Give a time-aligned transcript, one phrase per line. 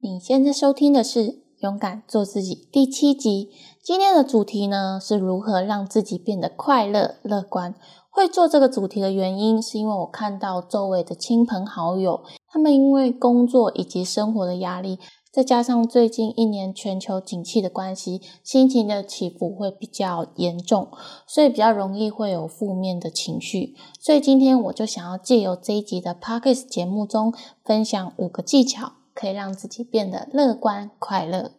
[0.00, 1.24] 你现在收听的是
[1.58, 3.50] 《勇敢做自己》第七集。
[3.82, 7.74] 今天的主题呢，是如何让自己变得快乐、乐观。
[8.08, 15.00] 会做这个主题的原因，是因为我看到周围的亲朋好友，他们因为工作以及生活的压力，
[15.32, 20.86] 再加上最近一年全球景气的关系，心情的起伏会比较严重，
[21.26, 23.74] 所以比较容易会有负面的情绪。
[24.00, 27.34] 所以今天我就想要借由这一集的 Podcast 节目中，
[27.64, 31.50] 分享五个技巧，可以让自己变得乐观快乐。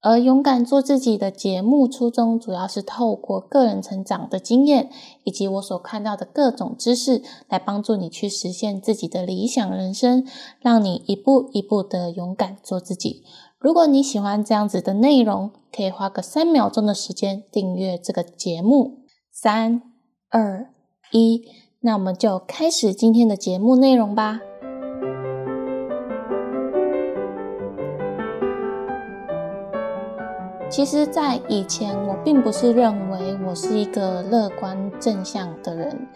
[0.00, 4.90] 而勇敢做自己的节目初衷，主要是透过个人成长的经验，
[5.22, 10.26] 以及我所看到的各种知识，来帮助你去实现自己的理想人生，
[10.60, 13.22] 让你一步一步的勇敢做自己。
[13.58, 18.98] 如果你喜欢这样子的内容，可以花个三秒钟的时间订阅这个节目。
[19.32, 19.80] 三、
[20.28, 20.68] 二、
[21.12, 21.44] 一，
[21.80, 24.40] 那我们就开始今天的节目内容吧。
[30.70, 36.08] 其实，在以前，我并不是认为我是一个乐观正向的人，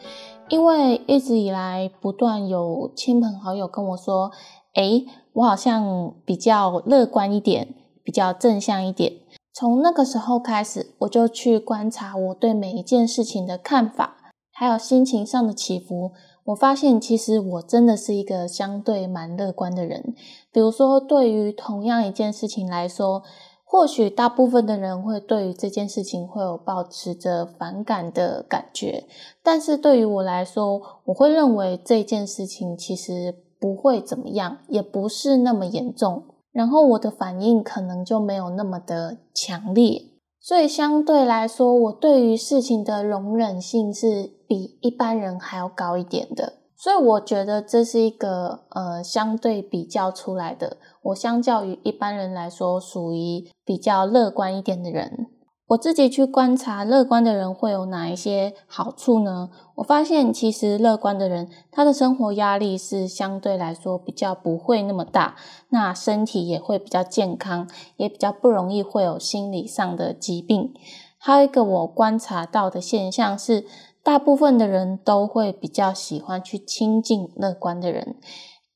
[0.49, 4.33] 因为一直以来不断有亲朋好友跟我说
[4.75, 9.13] ：“诶，我好像比较乐观一点，比较正向一点。”
[9.55, 14.17] 从那个时候开始，我就去观察我对每一件事情的看法，
[14.53, 16.13] 还有心情上的起伏。
[16.47, 20.15] 我发现，其实我真的是一个相对蛮乐观的人。
[20.51, 23.23] 比如说，对于同样一件事情来说，
[23.71, 29.05] 或许大部分的人会对于这件事情会有保持着反感的感觉，
[29.43, 40.01] 但是对于我来说，我会认为这件事情其实不会怎么样，也不是那么严重，然后我的反应可能就没有那么的强烈，
[40.41, 46.55] 所以相对来说，我对于事情的容忍性是比一般人还要高一点的。
[46.81, 55.27] 所以我觉得这是一个呃相对比较出来的，我相较于一般人来说，属于比较乐观一点的人。
[55.71, 59.51] 我自己去观察乐观的人会有哪一些好处呢？
[59.75, 65.35] 我发现其实乐观的人，他的生活压力是相对来说比较不会那么大，
[65.71, 70.73] 那身体也会比较健康，也比较不容易会有心理上的疾病。
[71.19, 73.67] 还有一个我观察到的现象是。
[74.09, 78.17] 大部分的人都会比较喜欢去亲近乐观的人，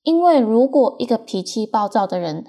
[0.02, 2.44] 因为如果一个脾气暴躁的人，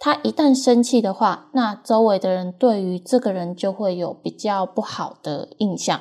[0.00, 6.00] 他一旦生气的话，那周围的人对于这个人就会有比较不好的印象，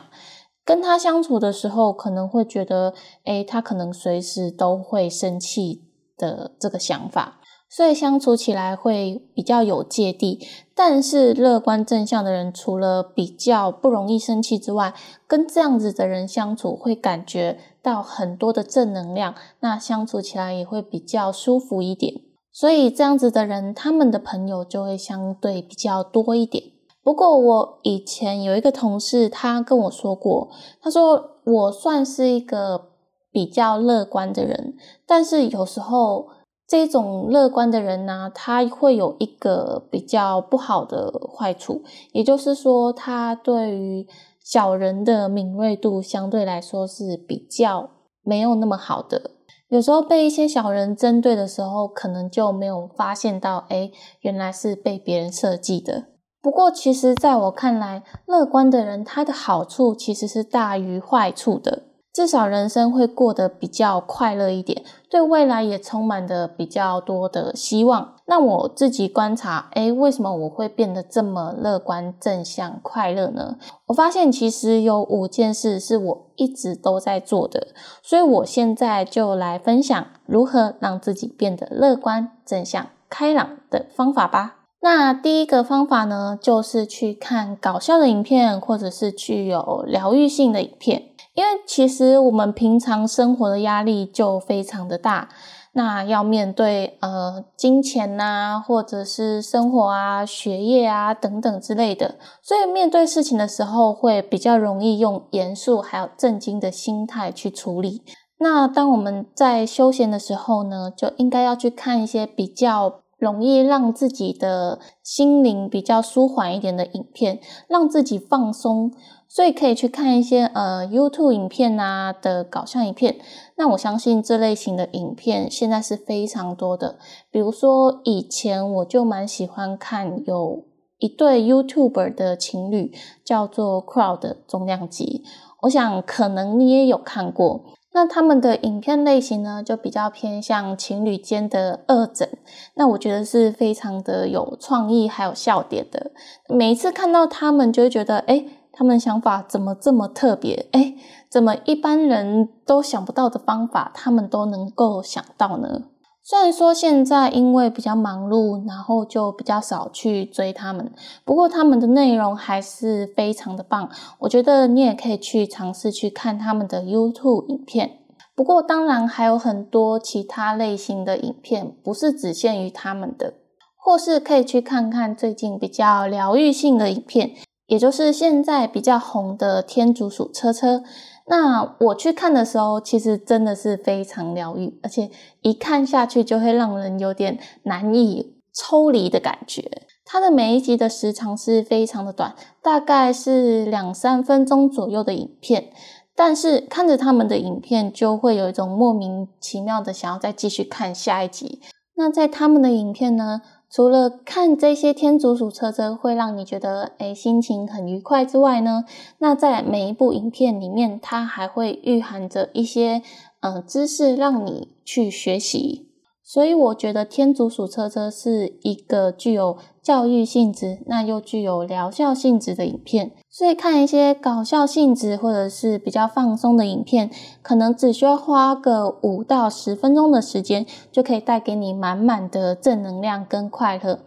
[0.66, 2.96] 跟他相处的时候可能会觉得，
[3.26, 5.84] 诶，他可能随时都会生气
[6.18, 7.42] 的这个想法。
[7.76, 10.40] 所以相处起来会比较有芥蒂，
[10.76, 14.94] 但是乐观正向的人，除了比较不容易生气之外，
[15.26, 22.22] 跟这样子的人相处会感觉到很多的正能量，那相处起来也会比较舒服一点。
[22.52, 26.66] 所以这样子的人，他们的朋友就会相对比较多一点。
[27.02, 32.90] 不过我以前有一个同事，他跟我说过，他说我算是一个
[33.32, 34.76] 比较乐观的人，
[35.08, 36.28] 但是有时候。
[36.74, 44.08] 这种乐观的人呢，他会有一个比较不好的坏处，也就是说，他对于
[44.44, 47.92] 小人的敏锐度相对来说是比较
[48.24, 49.30] 没有那么好的。
[49.68, 53.92] 有时候被一些小人针对的时候，可能就没有发现到，哎，
[54.22, 56.06] 原来是被别人设计的。
[56.42, 61.83] 不过，其实在我看来，乐观的人他的好处其实是大于坏处的。
[62.14, 68.14] 至少人生会过得比较快乐一点，对未来也充满着比较多的希望。
[68.28, 73.58] 那我自己观察，诶，为什么我会变得这么乐观、正向、快乐呢？
[73.88, 77.70] 我发现其实有五件事是我一直都在做的，
[78.04, 84.58] 所以我现在就来分享如何让自己变得乐观、正向、开朗的方法吧。
[84.82, 91.13] 那第一个方法呢，就是去看搞笑的影片，或者是具有疗愈性的影片。
[91.34, 95.30] 因为其实我们平常生活的压力就非常的大，
[95.74, 108.04] 那要面对呃金钱呐，或者是生活啊、学业啊等等之类的，所以面对事情的时候会比较容易用严肃还有震惊的心态去处理。
[108.38, 117.40] 那当我们在休闲的时候呢，就应该要去看一些比较容易让自己的心灵比较舒缓一点的影片，
[117.70, 118.92] 让自己放松。
[119.36, 123.16] 所以可以去看一些呃 YouTube 影片啊的搞笑影片，
[123.56, 127.00] 那我相信这类型的影片现在是非常多的。
[127.32, 130.66] 比如说以前我就蛮喜欢看有
[131.00, 132.92] 一对 YouTube 的情侣，
[133.26, 135.24] 叫做 Crowd 重量级，
[135.64, 137.64] 我想可能你也有看过。
[137.94, 142.28] 那他们的影片类型呢，就比较偏向情侣间的二整。
[142.74, 146.12] 那我觉得是非常的有创意，还有笑点的。
[146.50, 150.68] 每一次看到他们，就会觉得，哎，他们想法怎么这么特别？
[150.72, 150.96] 哎，
[151.30, 155.84] 怎么一般人都想不到的方法，他们都能够想到呢？
[156.26, 160.90] 虽然说现在因为比较忙碌，然后就比较少去追他们，
[161.26, 163.90] 不过他们的内容还是非常的棒。
[164.20, 168.00] 我觉得你也可以去尝试去看他们的 YouTube 影片。
[168.34, 173.34] 不过当然还有很多其他类型的影片，不是只限于他们的，
[173.76, 177.32] 或是可以去看看最近比较疗愈性的影片，
[177.68, 180.84] 也就是现在比较红的天竺鼠车车。
[181.26, 185.10] 那我去看的时候，其实真的是非常疗愈，而且
[185.42, 189.84] 一看下去就会让人有点难以抽离的感觉。
[190.06, 195.70] 它的每一集的时长是非常的短，大概是两三分钟左右的影片，
[196.14, 201.62] 但是看着他们的影片，就会有一种莫名其妙的想要再继续看下一集。
[201.96, 203.42] 那在他们的影片呢？
[203.70, 208.86] 除了看这些天竺鼠车车会让你觉得诶心情很愉快之外呢，
[209.18, 213.02] 那在每一部影片里面，它还会蕴含着一些
[213.40, 215.90] 嗯知识让你去学习。
[216.24, 223.14] 所以我觉得天竺鼠车车是一个具有教育性质，那又具有疗效性质的影片。
[223.36, 227.10] 所以看一些搞笑性质或者是比较放松的影片，
[227.42, 234.02] 可能只需要花个五到十分钟的时间，就可以带给你满满的正能量跟快乐。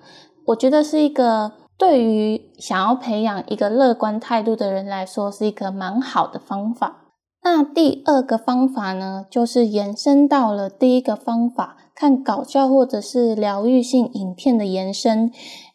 [0.46, 6.98] 我觉得是一个对于想要培养一个乐观态度的人来说，是一个蛮好的方法。
[7.42, 15.32] 那第二个方法呢，就是延伸到了第一个方法，看搞笑或者是疗愈性影片的延伸。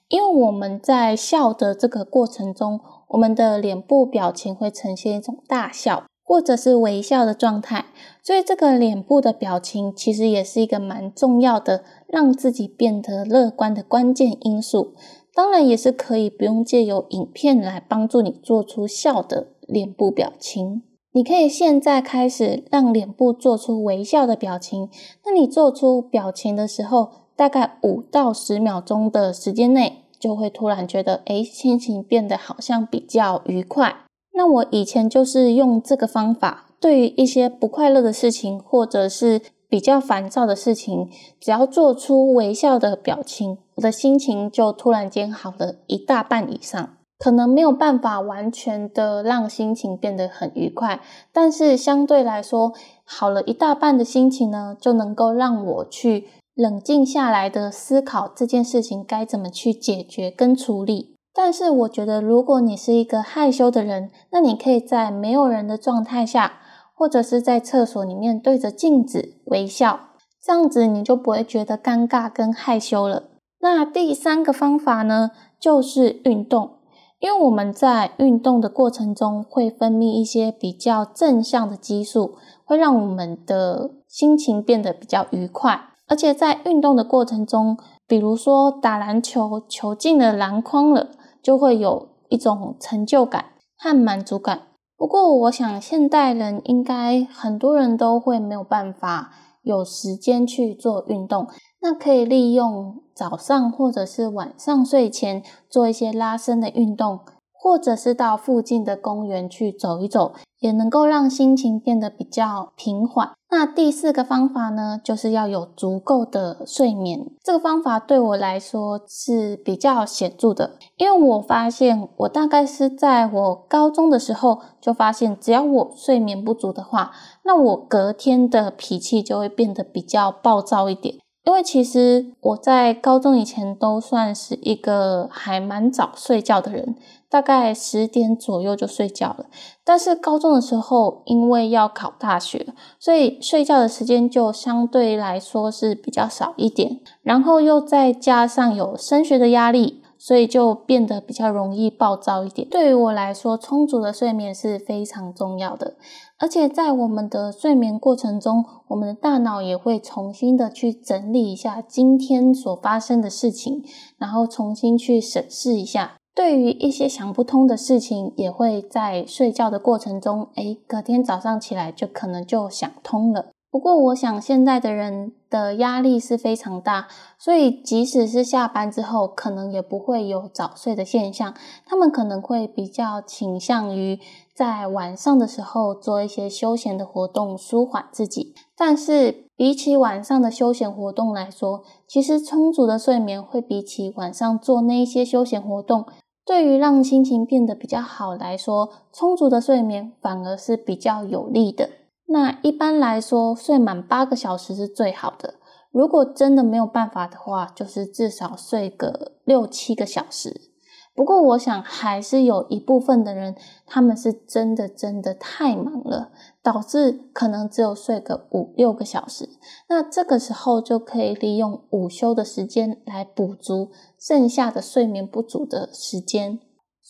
[0.07, 7.85] 因为我们在笑的这个过程中，我们的脸部表情会呈现一种大笑或者是微笑的状态，
[8.23, 14.93] 所以这个脸部的表情其实也是一个蛮重要的，让自己变得乐观的关键因素。
[15.33, 20.83] 当然，也是可以不用借由影片来帮助你做出笑的脸部表情。
[21.13, 24.89] 你可以现在开始让脸部做出微笑的表情。
[25.25, 34.05] 那你做出表情的时候，大概五到十秒钟的时间内，就会突然觉得，哎，心情变得好像比较愉快。
[34.33, 41.09] 那我以前就是用这个方法，对于一些不快乐的事情，或者是比较烦躁的事情，
[41.39, 46.97] 只要做出微笑的表情，我的心情就突然间好了一大半以上。
[47.19, 50.99] 可能没有办法完全的让心情变得很愉快，
[51.31, 56.27] 但是相对来说，好了一大半的心情呢，就能够让我去
[56.61, 61.15] 冷静下来的思考这件事情该怎么去解决跟处理。
[61.33, 66.59] 但是我觉得，如果你是一个害羞的人，那你可以在没有人的状态下，
[66.95, 70.09] 或者是在厕所里面对着镜子微笑，
[70.43, 73.29] 这样子你就不会觉得尴尬跟害羞了。
[73.61, 76.77] 那第三个方法呢，就是运动。
[77.19, 82.35] 因为我们在运动的过程中会分泌一些比较正向的激素，
[82.65, 85.90] 会让我们的心情变得比较愉快。
[86.11, 91.11] 而且在运动的过程中，比如说打篮球，球进了篮筐了，
[91.41, 93.45] 就会有一种成就感
[93.77, 94.63] 和满足感。
[94.97, 99.31] 不过，我想现代人应该很多人都会没有办法
[99.61, 101.47] 有时间去做运动。
[101.81, 107.21] 那可以利用早上或者是晚上睡前做一些拉伸的运动，
[107.61, 113.33] 或者是到附近的公园去走一走，也能够让心情变得比较平缓。
[113.51, 117.27] 那第四个方法呢，就是要有足够的睡眠。
[117.43, 127.11] 这个方法对我来说是比较显著的，因为我发现我大概是在我高中的时候就发现，只要我睡眠不足的话，
[127.43, 131.17] 那我隔天的脾气就会变得比较暴躁一点。
[131.43, 136.95] 因为其实我在高中以前都算是一个还蛮早睡觉的人，
[137.29, 139.47] 大概十点左右就睡觉了。
[139.83, 142.67] 但是高中的时候，因为要考大学，
[142.99, 146.99] 所以睡觉的时间就相对来说是比较少一点。
[147.23, 152.67] 然后又再加上有升学的压力，所以就变得比较容易暴躁一点。
[152.69, 155.95] 对于我来说，充足的睡眠是非常重要的。
[156.37, 163.83] 而且在我们的睡眠过程中，我们的大脑也会重新的去整理一下今天所发生的事情，
[164.19, 166.17] 然后重新去审视一下。
[166.33, 173.50] 对于一些想不通的事情，也会在睡觉的过程中，诶，隔天早上起来就可能就想通了。
[173.71, 177.07] 不过，我想现在的人的压力是非常大，
[177.39, 181.53] 所以即使是下班之后，可能也不会有早睡的现象。
[181.85, 184.19] 他们可能会比较倾向于。
[184.53, 188.53] 在晚上的时候做一些休闲的活动，舒缓自己。
[188.77, 196.05] 但是比起晚上的休闲活动来说，其实充足的睡眠会比起晚上做那一些休闲活动，
[196.45, 201.89] 对于让心情变得比较好来说，充足的睡眠反而是比较有利的。
[202.31, 205.55] 那一般来说，睡满八个小时是最好的。
[205.91, 210.71] 如果真的没有办法的话，就是至少睡个六七个小时。
[211.13, 213.53] 不过，我想还是有一部分的人，
[213.85, 216.31] 他们是真的真的太忙了，
[216.63, 219.49] 导致可能只有睡个五六个小时。
[219.89, 226.59] 那这个时候就可以利用午休的时间来补足剩下的睡眠不足的时间。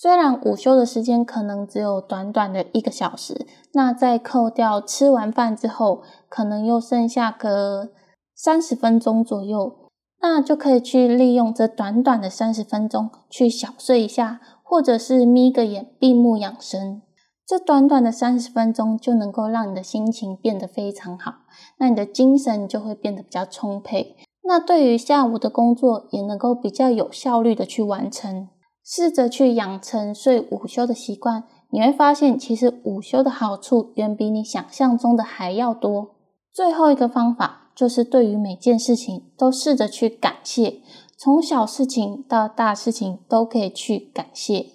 [0.02, 7.92] 虽然午休的时间可能只有短短的一个小时，那在扣掉吃完饭之后，可能又剩下个
[8.34, 9.92] 三十分钟左右。
[10.20, 17.04] 那就可以去利用这短短的三十分钟去小睡一下，或者是眯个眼闭目养神。
[17.46, 21.36] 这短短的三十分钟就能够让你的心情变得非常好，
[21.78, 24.16] 那你的精神就会变得比较充沛。
[24.46, 28.50] 那对于下午的工作也能够比较有效率的去完成。
[28.84, 36.16] 试着去养成睡午休的习惯，你会发现其实午休的好处远比你想象中的还要多。
[36.54, 37.60] 最后一个方法。
[37.74, 40.82] 就是对于每件事情都试着去感谢，
[41.18, 44.66] 从小事情到大事情都可以去感谢。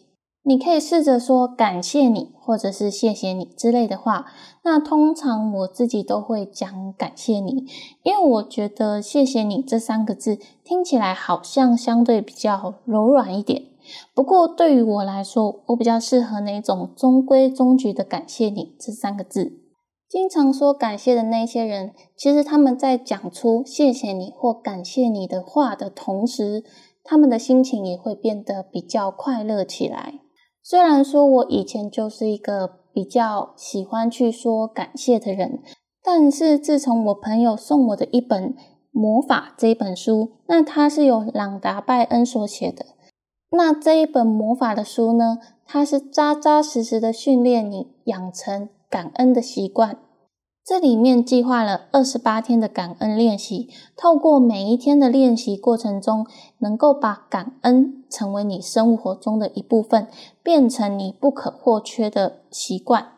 [0.43, 4.27] 你可以试着说感谢你，或者是谢谢你之类的话。
[4.65, 7.67] 那通常我自己都会讲感谢你，
[8.03, 13.63] 因为我觉得谢谢你这三个字听起来好像相对比较柔软一点。
[14.15, 19.61] 不过对于我来说，我比较适合那种中规中矩的感谢你这三个字。
[20.09, 26.63] 经常说感谢的那些人，其实他们在讲出谢谢你或感谢你的话的同时，
[27.03, 30.21] 他们的心情也会变得比较快乐起来。
[30.63, 35.61] 虽然说我以前就是一个比较喜欢去说感谢的人，
[36.03, 38.55] 但是自从我朋友送我的一本
[38.93, 42.87] 《魔法》这一本书，那它是由朗达·拜恩所写的。
[43.51, 48.69] 那这一本魔法的书呢，它是扎扎实实的训练你养成。
[48.89, 49.99] 感恩的习惯，
[50.65, 53.69] 这里面计划了二十八天的感恩练习。
[53.97, 56.25] 透过每一天的练习过程中，
[56.59, 60.07] 能够把感恩成为你生活中的一部分，
[60.41, 63.16] 变成你不可或缺的习惯。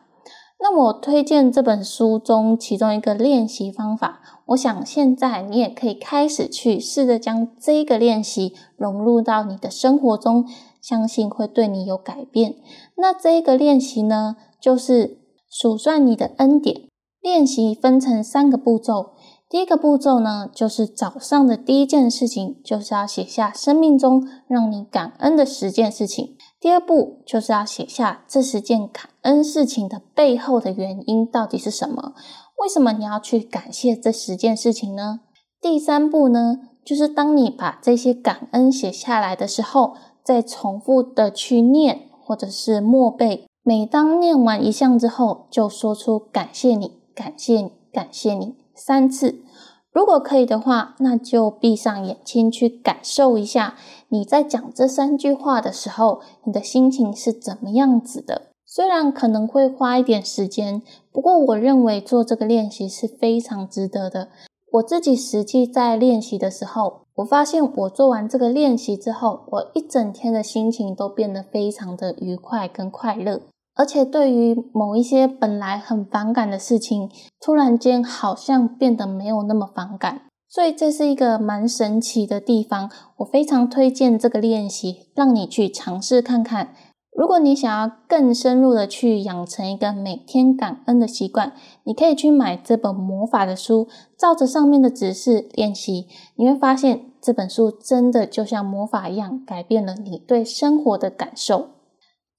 [0.59, 10.45] 那么我推荐这本书中其中一个练习方法，我想现在你也可以开始去试着将这个练习融入到你的生活中，
[10.81, 12.55] 相信会对你有改变。
[12.95, 15.17] 那这个练习呢，就是。
[15.51, 16.83] 数算你的恩典
[17.21, 19.13] 练习分成三个步骤。
[19.49, 26.37] 第一个步骤呢，就是早上的第一件事情，就是要写下生命中让你感恩的十件事情。
[26.59, 32.13] 第二步就是要写下这十件感恩事情的背后的原因到底是什么？
[32.57, 35.21] 为什么你要去感谢这十件事情呢？
[35.61, 43.45] 第三步呢，就是当你把这些感恩写下来的时候，再重复的去念或者是默背。
[43.63, 49.43] 每当念完一项之后，就说出感谢你，感谢你，感谢你三次。
[49.91, 53.75] 如果可以的话，那就闭上眼睛去感受一下
[54.09, 58.49] 你在讲这三句话的时候，你的心情是怎么样子的。
[58.65, 64.29] 虽然可能会花一点时间，不过我认为做这个练习是非常值得的。
[64.73, 73.41] 我自己实际在练习的时候，我发现我做完这个练习之后，我一整天的心情都变得非常的愉快跟快乐。
[73.79, 77.09] 而且对于某一些本来很反感的事情，
[77.39, 82.91] 突然间好像变得没有那么反感，所以这是一个蛮神奇的地方。
[83.19, 86.73] 我非常推荐这个练习，让你去尝试看看。
[87.17, 91.53] 如果你想要更深入的去养成一个每天感恩的习惯，
[91.85, 101.69] 你可以去买这本魔法的书，照着上面的指示练习，你会发现这本书真的就像魔法一样，改变了你对生活的感受。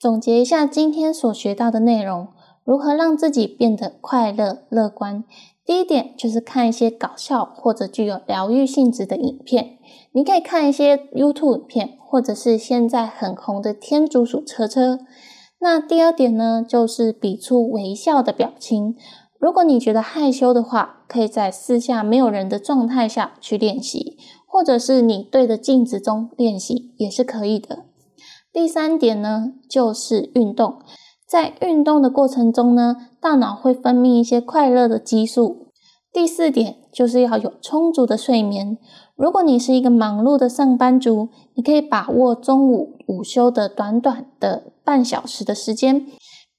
[0.00, 2.28] 总结一下今天所学到的内容，
[2.64, 5.24] 如何让自己变得快乐乐观？
[5.62, 9.76] 第一点就是看一些搞笑或者具有疗愈性质的影片，
[10.12, 15.00] 你可以看一些 YouTube 影片，或者是现在很红的天竺鼠车车。
[15.58, 18.96] 那第二点呢，就是比出微笑的表情。
[19.38, 24.16] 如果你觉得害羞的话，可以在四下没有人的状态下去练习，
[24.46, 27.84] 或者是你对着镜子中练习也是可以的。
[28.52, 30.80] 第三点呢，就是运动。
[31.24, 35.68] 在运动的过程中呢，大脑会分泌一些快乐的激素。
[36.12, 38.76] 第四点就是要有充足的睡眠。
[39.14, 46.04] 如果你是一个忙碌的上班族，你可以把握中午午休的短短的半小时的时间，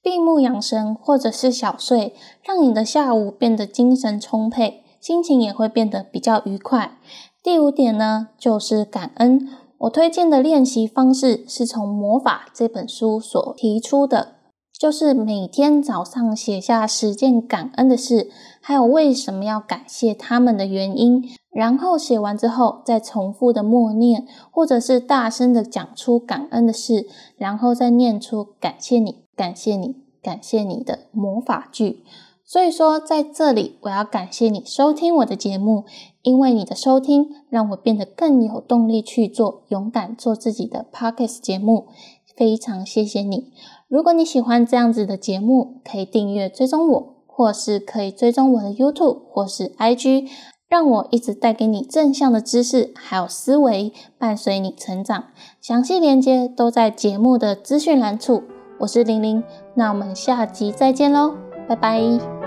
[0.02, 6.96] 闭目养神或者是小睡，让你的下午变得精神充沛，心情也会变得比较愉快。
[7.42, 9.46] 第五点呢，就是感恩。
[9.82, 14.36] 我推荐的练习方式是从《魔法》这本书所提出的，
[14.78, 21.24] 就是每天早上写下十件感恩的事，还有为什么要感谢他们的原因。
[21.50, 29.24] 然后写完之后，再重复的默念，或者是大声的讲出感恩的事，然后再念出感谢你。
[29.34, 32.04] 感谢你，感谢你的魔法句。
[32.52, 35.86] 所以说，在这里我要感谢你收听我的节目，
[36.20, 41.86] 因为你的收听让我变得更有动力去做勇敢做自己的 podcast 节目。
[42.36, 43.50] 非常谢谢你！
[43.88, 50.28] 如果你喜欢这样子的节目，可以订阅追踪我，或是可以追踪我的 YouTube 或是 IG，
[50.68, 55.24] 让我一直带给你正向的知识还有思维，伴随你成长。
[55.62, 58.42] 详细连接都在节目的资讯栏处。
[58.80, 59.42] 我是玲玲，
[59.74, 61.34] 那我们下集再见喽，
[61.66, 62.41] 拜拜。